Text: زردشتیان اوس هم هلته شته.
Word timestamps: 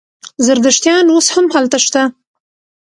زردشتیان 0.45 1.05
اوس 1.13 1.27
هم 1.35 1.45
هلته 1.55 1.77
شته. 1.85 2.01